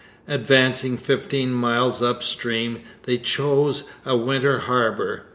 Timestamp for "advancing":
0.27-0.97